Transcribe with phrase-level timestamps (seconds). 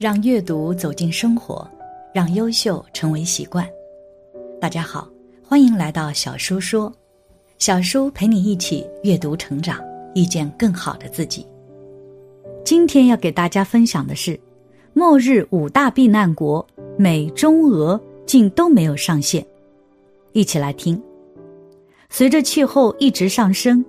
[0.00, 1.70] 让阅读走进生活，
[2.14, 3.68] 让优秀成为习惯。
[4.58, 5.06] 大家好，
[5.46, 6.90] 欢迎来到小叔说，
[7.58, 9.78] 小叔陪你一起阅读成长，
[10.14, 11.46] 遇见更好的自己。
[12.64, 14.40] 今天要给大家分享的是，
[14.94, 19.46] 末日五大避难国，美、中、俄竟都没有上线。
[20.32, 20.98] 一起来听。
[22.08, 23.84] 随着气候一直上升，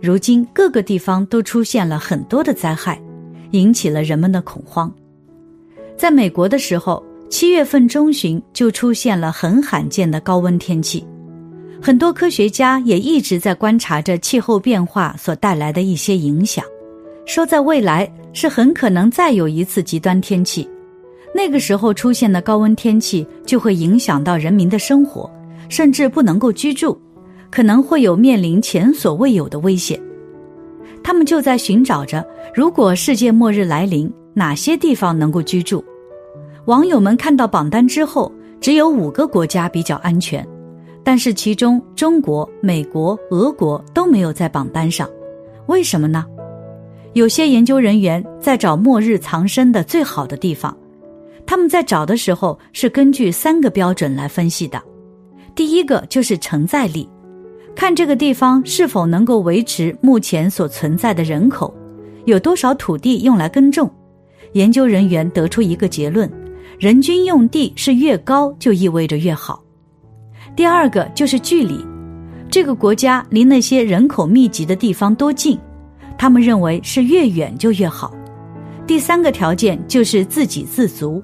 [0.00, 3.00] 如今各个地方都出现了很多的灾害，
[3.52, 4.92] 引起了人们的恐慌。
[5.96, 11.04] 在美国的时候，七月份中旬就出现了很罕见的高温天气，
[11.80, 16.64] 很多科学家也一直在观察着气候变化所带来的一些影响，
[17.24, 20.68] 说在未来是很可能再有一次极端天气，
[21.34, 25.30] 那个时候出现的高温天气就会影响到人民的生活，
[25.68, 27.00] 甚至不能够居住，
[27.50, 30.00] 可能会有面临前所未有的危险。
[31.04, 35.84] 他们就在寻找着，如果世界末日来临，哪些地方能够居住。
[36.66, 40.46] 网友们看到榜单之后，只有五个国家比较安全，
[41.02, 45.08] 但是其中中国、美国、俄国都没有在榜单上，
[45.66, 46.24] 为什么呢？
[47.14, 50.74] 有些研究人员在找末日藏身的最好的地方，
[51.44, 54.80] 他们在找的时候是根据三个标准来分析的。
[55.54, 57.06] 第一个就是承载力，
[57.74, 61.74] 看这个地方是否能够维持目前所存在的人口，
[62.26, 63.90] 有多少土地用来耕种。
[64.52, 66.30] 研究人员得出一个结论。
[66.78, 69.62] 人均用地是越高，就意味着越好。
[70.56, 71.78] 第二个就是距离，
[72.50, 75.56] 这个国家离那些人口密集的地方多近，
[76.18, 78.12] 他们认为是越远就越好。
[78.84, 81.22] 第三个条件就是自给自足，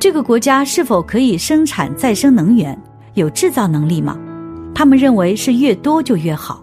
[0.00, 2.76] 这个国家是否可以生产再生能源，
[3.14, 4.18] 有制造能力吗？
[4.78, 6.62] 他们认为是越多就越好。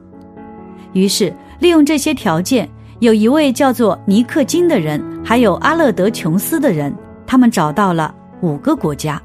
[0.94, 2.66] 于是利用这些条件，
[3.00, 6.96] 有一位叫做尼克金的人，还有阿勒德琼斯的人，
[7.28, 8.16] 他们找到了。
[8.42, 9.22] 五个国家，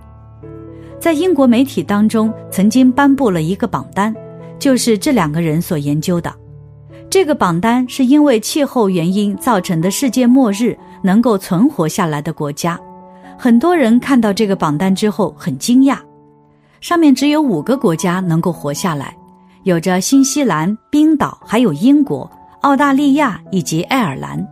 [0.99, 4.13] 在英国媒体当中曾经颁布了一个榜单，
[4.59, 6.35] 就是这两个人所研究的。
[7.09, 12.77] 这个榜单是因为气候原因造成的世界末日能够存活下来的国家。
[13.39, 15.97] 很多人看到这个榜单之后很惊讶，
[16.81, 19.15] 上面只有五个国家能够活下来，
[19.65, 22.31] 有着新西兰、冰岛，还有英国、
[22.63, 24.47] 澳大利亚以及爱尔兰。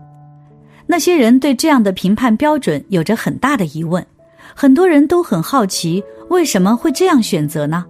[0.86, 4.04] 那些人对这样的评判标准有着很大的疑问。
[4.54, 7.84] 很多人都很好奇，为什么会这样选择呢？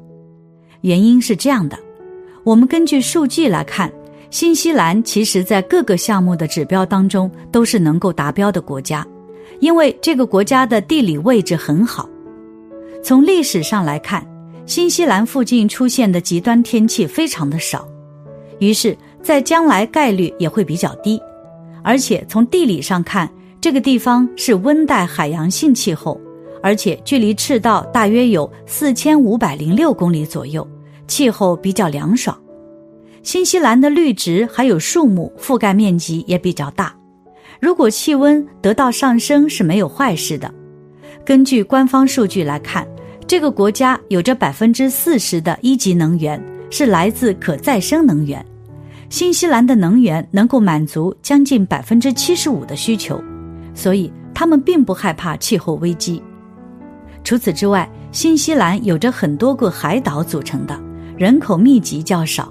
[0.82, 1.78] 原因是这样的：
[2.44, 3.91] 我们根据数据来看，
[4.31, 9.06] 新西兰其实在各个项目的指标当中都是能够达标的国家，
[9.60, 12.09] 因为这个国家的地理位置很好。
[13.03, 14.26] 从历史上来看，
[14.66, 17.88] 新西兰附近出现的极端天气非常的少，
[18.59, 21.20] 于是，在将来概率也会比较低。
[21.82, 26.20] 而且从地理上看，这个地方是温带海洋性气候。
[26.60, 30.66] 而且距离赤道大约有四千五百零六公里左右，
[31.06, 32.37] 气候比较凉爽。
[33.22, 36.92] 新西兰的绿植还有树木覆盖面积也比较大，
[37.60, 40.53] 如果气温得到上升是没有坏事的。
[41.28, 42.89] 根据官方数据来看，
[43.27, 48.43] 这个国家有着百分之四十的一级能源是来自可再生能源，
[49.11, 53.22] 新西兰的能源能够满足将近百分之七十五的需求，
[53.75, 56.22] 所以他们并不害怕气候危机。
[57.22, 60.81] 除此之外，新西兰有着很多个海岛组成的，
[61.19, 62.50] 人口密集较少。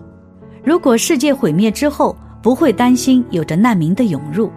[0.64, 4.52] 如果世界毁灭之后，不会担心有着难民的涌入，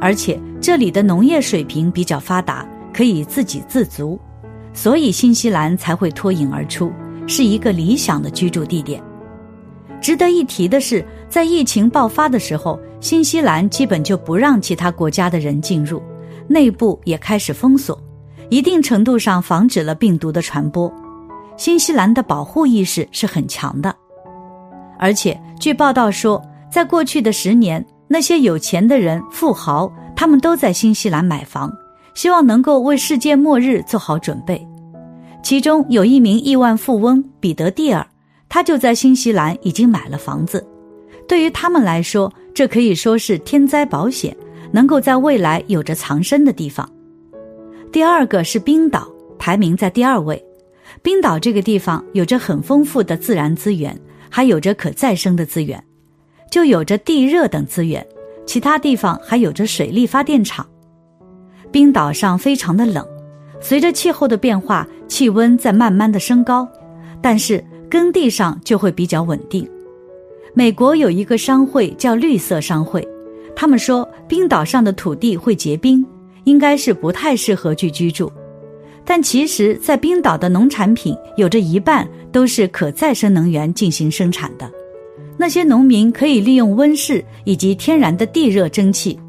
[0.00, 2.64] 而且这里的农业水平比较发达，
[2.98, 4.18] 可以自给自足，
[4.74, 6.92] 所以新西兰才会脱颖而出，
[7.28, 9.00] 是一个理想的居住地点。
[10.00, 16.02] 值得一提的是，在疫情爆发的时候，新西兰基本就不让其他国家的人进入，
[16.48, 17.96] 内部也开始封锁。
[18.50, 20.92] 一定程度上防止了病毒的传播，
[21.56, 23.94] 新西兰的保护意识是很强的，
[24.98, 31.72] 而且据报道说，在过去的十年，那些有钱的人、富豪，他们都在新西兰买房，
[32.18, 34.66] 希望能够为世界末日做好准备。
[35.40, 38.04] 其中有一名亿万富翁彼得蒂尔，
[38.48, 40.66] 他就在新西兰已经买了房子。
[41.28, 44.36] 对于他们来说，这可以说是天灾保险，
[44.72, 46.90] 能够在未来有着藏身的地方。
[47.92, 49.06] 第二个是冰岛，
[49.38, 50.44] 排名在第二位。
[51.02, 53.96] 冰岛这个地方有着很丰富的自然资源，
[54.28, 55.80] 还有着可再生的资源，
[56.50, 58.04] 就有着地热等资源。
[58.44, 60.68] 其他地方还有着水力发电厂。
[61.70, 63.06] 冰岛上非常的冷，
[63.60, 66.68] 随着气候的变化，气温在慢慢的升高，
[67.20, 69.68] 但是耕地上就会比较稳定。
[70.54, 73.06] 美国有一个商会叫绿色商会，
[73.54, 76.04] 他们说冰岛上的土地会结冰。
[76.44, 78.32] 应该是不太适合去居住。
[79.04, 84.70] 但其实，在冰岛的农产品有着一半都是可再生能源进行生产的。
[85.36, 89.20] 那些农民可以利用温室以及天然的地热蒸汽，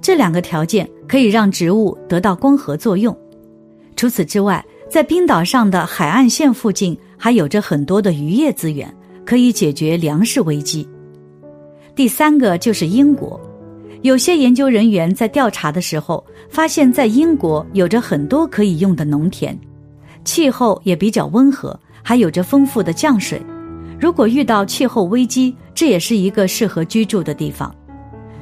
[0.00, 3.16] 这两个条件可以让植物得到光合作用。
[3.96, 8.94] 除此之外，在冰岛上的海岸线附近还有着很多的渔业资源，
[9.24, 10.88] 可以解决粮食危机。
[11.96, 13.40] 第三个就是英国。
[14.02, 19.58] 有些研究人员在调查的时候发现，在英国有着很多可以用的农田，
[20.24, 23.42] 气候也比较温和，还有着丰富的降水。
[24.00, 27.74] 如果遇到气候危机，这也是一个适合居住的地方。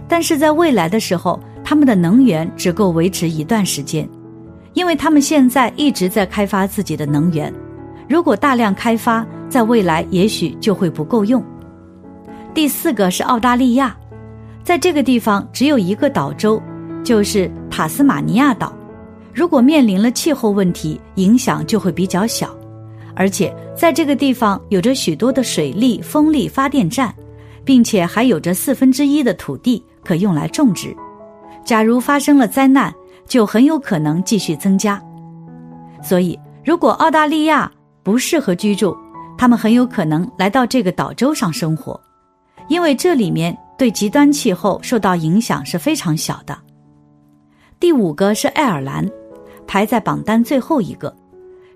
[0.07, 4.09] 但是在未来的时候，他们的能源只够维持一段时间，
[4.75, 7.53] 因为他们现在一直在开发自己的能源。
[8.09, 11.45] 如果大量开发，在未来也许就会不够用。
[12.55, 13.97] 第四个是澳大利亚。
[14.63, 16.63] 在这个地方只有一个岛州，
[17.03, 18.73] 就是塔斯马尼亚岛。
[19.35, 22.57] 如果面临了气候问题，影响就会比较小。
[23.17, 27.13] 而且在这个地方有着许多的水力、风力发电站，
[27.65, 30.95] 并且还有着四分之一的土地可用来种植。
[31.67, 32.95] 假如发生了灾难，
[33.29, 34.99] 就很有可能继续增加。
[36.03, 37.71] 所以，如果澳大利亚
[38.03, 38.97] 不适合居住，
[39.37, 42.01] 他们很有可能来到这个岛州上生活，
[42.69, 43.55] 因为这里面。
[43.79, 46.57] 对极端气候受到影响是非常小的。
[47.79, 49.07] 第五个是爱尔兰，
[49.67, 51.15] 排在榜单最后一个。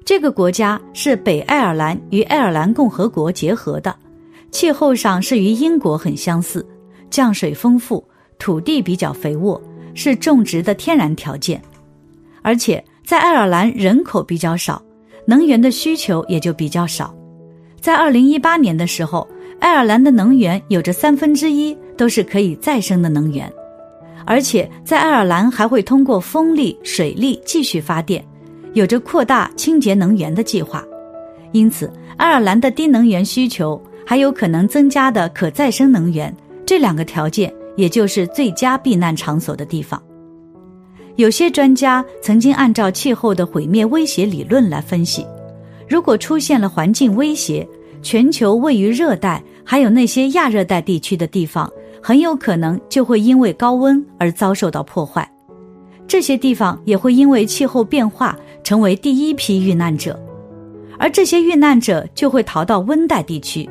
[0.02, 3.94] 这个国家是北爱尔兰与爱尔兰共和国结合的，
[4.50, 6.66] 气候上是与英国很相似，
[7.10, 8.02] 降水丰富，
[8.38, 9.60] 土地比较肥沃，
[10.00, 11.60] 是种植的天然条件。
[12.40, 14.82] 而且在爱尔兰人口比较少，
[15.26, 17.14] 能源的需求也就比较少。
[17.78, 21.76] 在二零一八年的时候，爱尔兰的能源有着三分之一。
[22.00, 23.52] 都是可以再生的能源，
[24.24, 28.24] 而且在爱尔兰还会通过风力、水力继续发电，
[28.72, 30.82] 有着扩大清洁能源的计划。
[31.52, 40.00] 因此，爱尔兰的低能源需求还有可能增加的可再生能源，这两个条件也就是最佳避难场所的地方。
[41.16, 45.26] 有些专家曾经按照气候的毁灭威胁理论来分析，
[45.88, 47.66] 如果出现了环境威胁，
[48.02, 51.70] 全球位于热带还有那些亚热带地区的地方。
[52.02, 55.30] 很有可能就会因为高温而遭受到破坏，
[56.08, 58.34] 这些地方也会因为气候变化
[58.64, 60.18] 成为第一批遇难者，
[60.98, 63.68] 而这些遇难者就会逃到温带地区，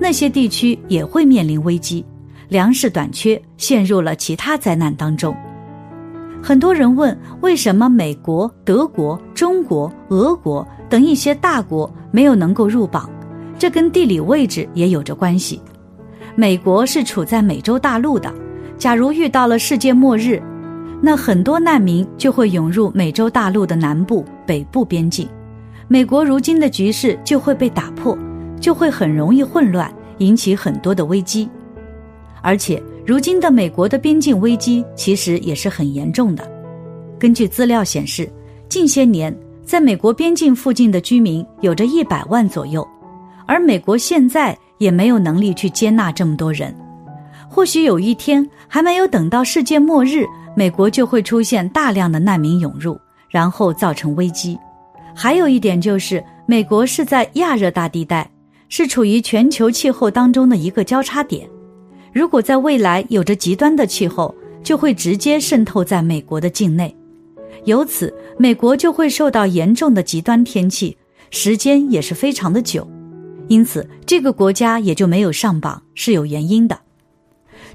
[0.00, 2.02] 那些地区也会面临危机，
[2.48, 5.34] 粮食短缺，陷入了其他灾难当中。
[6.42, 13.10] 很多人问，为什么美国、德国、中国、俄国等一些大国没有能够入榜？
[13.58, 15.60] 这跟地理位置也有着关系。
[16.36, 18.32] 美国是处在美洲大陆的，
[18.76, 20.40] 假如遇到了世界末日，
[21.00, 25.28] 那很多难民就会涌入美洲大陆的南部、北部边境，
[25.88, 28.16] 美国如今的局势就会被打破，
[28.60, 31.48] 就会很容易混乱，引起很多的危机。
[32.42, 36.48] 而且，如今的美国的边境危机其实也是很严重的。
[37.18, 38.30] 根据资料显示，
[38.68, 42.86] 近些年在美国边境附近的居民有着一百万左右，
[43.46, 44.56] 而美国现在。
[44.78, 46.70] 也没有能力去接纳这么多人，
[47.48, 52.94] 或许有一天还没有等到世界末日，美国就会出现大量的难民涌入，
[53.30, 54.54] 然后造成危机。
[55.14, 58.30] 还有一点就是，美国是在亚热带地带，
[58.68, 61.48] 是处于全球气候当中的一个交叉点。
[62.16, 66.96] 如果在未来有着极端的气候，就会直接渗透在美国的境内，
[67.66, 70.96] 由此美国就会受到严重的极端天气，
[71.28, 72.88] 时间也是非常的久。
[73.48, 76.78] 因此，这个国家也就没有上榜，是有原因的。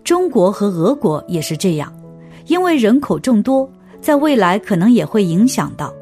[0.04, 1.94] 中国和俄国也是这样，
[2.48, 3.72] 因为人口众多，
[4.02, 5.94] 在未来可能也会影响到。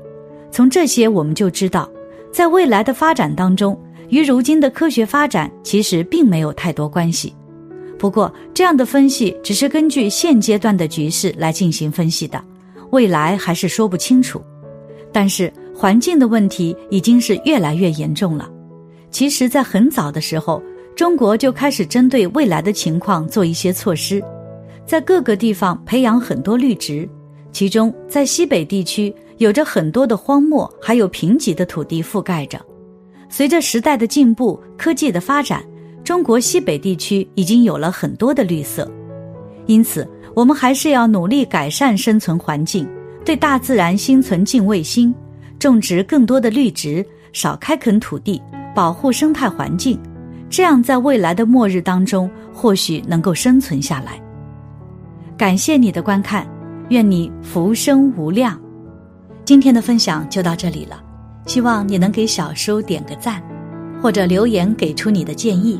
[0.49, 1.89] 从这些我们就知道，
[2.31, 3.77] 在未来的发展当中，
[4.07, 7.35] 与如今的科学发展其实并没有太多关系。
[7.99, 12.41] 不过，这样的分析只是根据现阶段的局势来进行分析的，
[12.91, 14.41] 未来还是说不清楚。
[15.11, 18.49] 但是，环境的问题已经是越来越严重了。
[19.11, 20.63] 其实，在很早的时候，
[20.95, 24.23] 中国就开始针对未来的情况做一些措施，
[24.85, 27.07] 在各个地方培养很多绿植。
[27.51, 32.63] 其中，在西北地区有着很多的荒漠，还有贫瘠的土地覆盖着。
[33.27, 35.63] 随着时代的进步、科技的发展，
[36.09, 38.91] 中国西北地区已经有了很多的绿色。
[39.67, 42.89] 因此，我们还是要努力改善生存环境，
[43.23, 45.13] 对大自然心存敬畏心，
[45.59, 48.41] 种植更多的绿植，少开垦土地。
[48.73, 49.99] 保护生态环境，
[50.49, 54.19] 这样在未来的末日当中，或许能够生存下来。
[55.37, 56.43] 感谢你的观看，
[56.89, 58.59] 愿你福生无量。
[59.45, 60.99] 今天的分享就到这里了，
[61.45, 63.39] 希望你能给小叔点个赞，
[64.01, 65.79] 或者留言给出你的建议。